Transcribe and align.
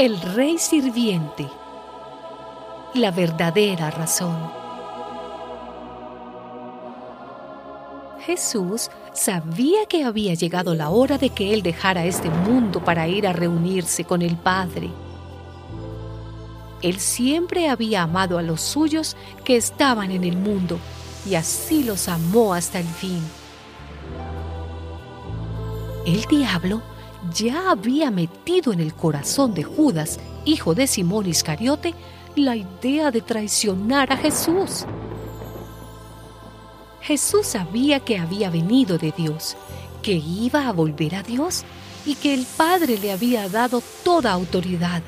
El 0.00 0.18
rey 0.18 0.56
sirviente. 0.56 1.46
La 2.94 3.10
verdadera 3.10 3.90
razón. 3.90 4.50
Jesús 8.20 8.90
sabía 9.12 9.84
que 9.86 10.04
había 10.04 10.32
llegado 10.32 10.74
la 10.74 10.88
hora 10.88 11.18
de 11.18 11.28
que 11.28 11.52
Él 11.52 11.62
dejara 11.62 12.06
este 12.06 12.30
mundo 12.30 12.82
para 12.82 13.08
ir 13.08 13.26
a 13.26 13.34
reunirse 13.34 14.04
con 14.04 14.22
el 14.22 14.38
Padre. 14.38 14.90
Él 16.82 16.98
siempre 16.98 17.68
había 17.68 18.02
amado 18.02 18.38
a 18.38 18.42
los 18.42 18.60
suyos 18.60 19.16
que 19.44 19.56
estaban 19.56 20.10
en 20.10 20.24
el 20.24 20.36
mundo 20.36 20.78
y 21.28 21.34
así 21.34 21.84
los 21.84 22.08
amó 22.08 22.54
hasta 22.54 22.80
el 22.80 22.86
fin. 22.86 23.22
El 26.06 26.22
diablo 26.24 26.80
ya 27.34 27.70
había 27.70 28.10
metido 28.10 28.72
en 28.72 28.80
el 28.80 28.94
corazón 28.94 29.52
de 29.52 29.62
Judas, 29.62 30.18
hijo 30.46 30.74
de 30.74 30.86
Simón 30.86 31.26
Iscariote, 31.26 31.94
la 32.36 32.56
idea 32.56 33.10
de 33.10 33.20
traicionar 33.20 34.10
a 34.12 34.16
Jesús. 34.16 34.86
Jesús 37.02 37.46
sabía 37.46 38.00
que 38.00 38.18
había 38.18 38.50
venido 38.50 38.96
de 38.96 39.12
Dios, 39.12 39.56
que 40.02 40.12
iba 40.12 40.68
a 40.68 40.72
volver 40.72 41.14
a 41.14 41.22
Dios 41.22 41.64
y 42.06 42.14
que 42.14 42.32
el 42.32 42.46
Padre 42.56 42.98
le 42.98 43.12
había 43.12 43.48
dado 43.48 43.82
toda 44.02 44.32
autoridad. 44.32 45.02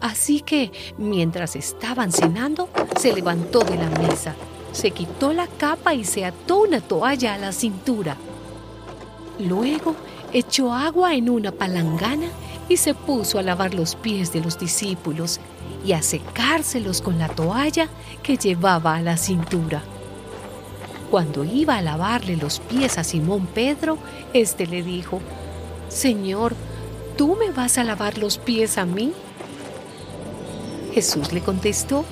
Así 0.00 0.40
que, 0.40 0.72
mientras 0.96 1.56
estaban 1.56 2.10
cenando, 2.10 2.68
se 2.98 3.12
levantó 3.12 3.60
de 3.60 3.76
la 3.76 3.90
mesa, 3.90 4.34
se 4.72 4.92
quitó 4.92 5.32
la 5.32 5.46
capa 5.46 5.94
y 5.94 6.04
se 6.04 6.24
ató 6.24 6.62
una 6.62 6.80
toalla 6.80 7.34
a 7.34 7.38
la 7.38 7.52
cintura. 7.52 8.16
Luego 9.38 9.94
echó 10.32 10.72
agua 10.72 11.14
en 11.14 11.28
una 11.28 11.52
palangana 11.52 12.28
y 12.68 12.76
se 12.76 12.94
puso 12.94 13.38
a 13.38 13.42
lavar 13.42 13.74
los 13.74 13.94
pies 13.96 14.32
de 14.32 14.40
los 14.40 14.58
discípulos 14.58 15.40
y 15.84 15.92
a 15.92 16.02
secárselos 16.02 17.02
con 17.02 17.18
la 17.18 17.28
toalla 17.28 17.88
que 18.22 18.36
llevaba 18.36 18.96
a 18.96 19.02
la 19.02 19.16
cintura. 19.16 19.82
Cuando 21.10 21.44
iba 21.44 21.76
a 21.76 21.82
lavarle 21.82 22.36
los 22.36 22.60
pies 22.60 22.96
a 22.96 23.04
Simón 23.04 23.46
Pedro, 23.46 23.98
éste 24.32 24.66
le 24.66 24.82
dijo, 24.82 25.20
Señor, 25.88 26.54
¿tú 27.16 27.36
me 27.36 27.50
vas 27.50 27.78
a 27.78 27.84
lavar 27.84 28.18
los 28.18 28.38
pies 28.38 28.78
a 28.78 28.86
mí? 28.86 29.12
Jesús 30.92 31.32
le 31.32 31.40
contestó, 31.40 32.04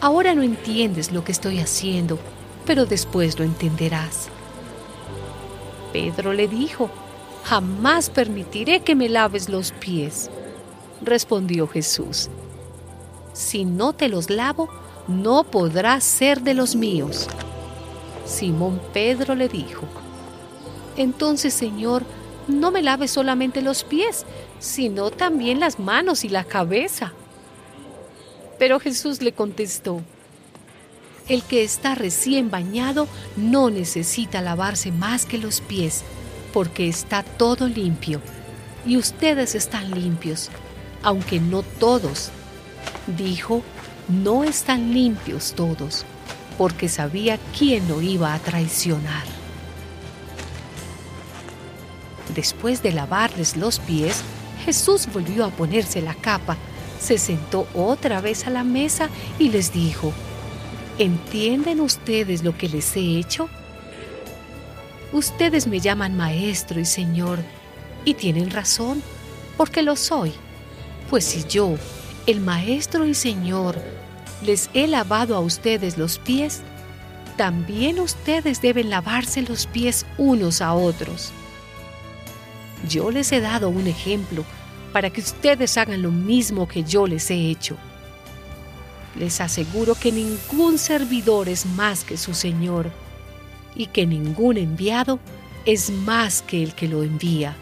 Ahora 0.00 0.34
no 0.34 0.42
entiendes 0.42 1.10
lo 1.10 1.24
que 1.24 1.32
estoy 1.32 1.58
haciendo, 1.58 2.18
pero 2.66 2.84
después 2.84 3.38
lo 3.38 3.44
entenderás. 3.44 4.28
Pedro 5.92 6.32
le 6.32 6.48
dijo, 6.48 6.90
Jamás 7.44 8.10
permitiré 8.10 8.80
que 8.80 8.94
me 8.94 9.08
laves 9.08 9.48
los 9.48 9.72
pies. 9.72 10.30
Respondió 11.00 11.66
Jesús, 11.68 12.28
Si 13.32 13.64
no 13.64 13.92
te 13.92 14.08
los 14.08 14.28
lavo, 14.28 14.68
no 15.08 15.44
podrás 15.44 16.04
ser 16.04 16.42
de 16.42 16.54
los 16.54 16.76
míos. 16.76 17.28
Simón 18.26 18.80
Pedro 18.92 19.34
le 19.34 19.48
dijo, 19.48 19.86
Entonces, 20.96 21.54
Señor, 21.54 22.02
no 22.48 22.70
me 22.70 22.82
laves 22.82 23.12
solamente 23.12 23.62
los 23.62 23.84
pies, 23.84 24.26
sino 24.58 25.10
también 25.10 25.60
las 25.60 25.78
manos 25.78 26.24
y 26.24 26.28
la 26.28 26.44
cabeza. 26.44 27.12
Pero 28.58 28.80
Jesús 28.80 29.22
le 29.22 29.32
contestó, 29.32 30.02
el 31.28 31.42
que 31.42 31.64
está 31.64 31.94
recién 31.94 32.50
bañado 32.50 33.08
no 33.36 33.68
necesita 33.68 34.40
lavarse 34.40 34.92
más 34.92 35.26
que 35.26 35.38
los 35.38 35.60
pies, 35.60 36.04
porque 36.52 36.88
está 36.88 37.22
todo 37.22 37.68
limpio. 37.68 38.20
Y 38.86 38.96
ustedes 38.96 39.54
están 39.56 39.90
limpios, 39.90 40.50
aunque 41.02 41.40
no 41.40 41.62
todos. 41.62 42.30
Dijo, 43.18 43.62
no 44.08 44.44
están 44.44 44.94
limpios 44.94 45.52
todos, 45.54 46.04
porque 46.56 46.88
sabía 46.88 47.38
quién 47.58 47.88
lo 47.88 48.00
iba 48.00 48.32
a 48.32 48.38
traicionar. 48.38 49.24
Después 52.34 52.82
de 52.82 52.92
lavarles 52.92 53.56
los 53.56 53.80
pies, 53.80 54.22
Jesús 54.64 55.08
volvió 55.12 55.44
a 55.44 55.50
ponerse 55.50 56.00
la 56.02 56.14
capa, 56.14 56.56
se 57.06 57.18
sentó 57.18 57.68
otra 57.72 58.20
vez 58.20 58.48
a 58.48 58.50
la 58.50 58.64
mesa 58.64 59.08
y 59.38 59.50
les 59.50 59.72
dijo, 59.72 60.12
¿Entienden 60.98 61.80
ustedes 61.80 62.42
lo 62.42 62.56
que 62.58 62.68
les 62.68 62.96
he 62.96 63.18
hecho? 63.18 63.48
Ustedes 65.12 65.68
me 65.68 65.78
llaman 65.78 66.16
maestro 66.16 66.80
y 66.80 66.84
señor, 66.84 67.38
y 68.04 68.14
tienen 68.14 68.50
razón, 68.50 69.02
porque 69.56 69.82
lo 69.82 69.94
soy. 69.94 70.32
Pues 71.08 71.24
si 71.24 71.44
yo, 71.44 71.76
el 72.26 72.40
maestro 72.40 73.06
y 73.06 73.14
señor, 73.14 73.80
les 74.44 74.68
he 74.74 74.88
lavado 74.88 75.36
a 75.36 75.40
ustedes 75.40 75.98
los 75.98 76.18
pies, 76.18 76.62
también 77.36 78.00
ustedes 78.00 78.60
deben 78.60 78.90
lavarse 78.90 79.42
los 79.42 79.66
pies 79.68 80.06
unos 80.18 80.60
a 80.60 80.74
otros. 80.74 81.30
Yo 82.88 83.12
les 83.12 83.30
he 83.30 83.40
dado 83.40 83.68
un 83.68 83.86
ejemplo 83.86 84.44
para 84.96 85.10
que 85.10 85.20
ustedes 85.20 85.76
hagan 85.76 86.00
lo 86.00 86.10
mismo 86.10 86.66
que 86.66 86.82
yo 86.82 87.06
les 87.06 87.30
he 87.30 87.50
hecho. 87.50 87.76
Les 89.14 89.42
aseguro 89.42 89.94
que 89.94 90.10
ningún 90.10 90.78
servidor 90.78 91.50
es 91.50 91.66
más 91.66 92.02
que 92.02 92.16
su 92.16 92.32
Señor 92.32 92.90
y 93.74 93.88
que 93.88 94.06
ningún 94.06 94.56
enviado 94.56 95.18
es 95.66 95.90
más 95.90 96.40
que 96.40 96.62
el 96.62 96.74
que 96.74 96.88
lo 96.88 97.02
envía. 97.02 97.54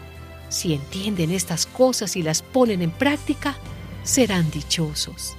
Si 0.47 0.73
entienden 0.73 1.29
estas 1.29 1.65
cosas 1.65 2.15
y 2.15 2.23
las 2.23 2.41
ponen 2.41 2.81
en 2.81 2.91
práctica, 2.91 3.57
serán 4.05 4.49
dichosos. 4.49 5.35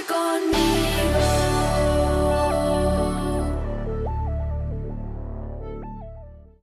work 0.00 0.10
on 0.12 0.50
me. 0.52 0.69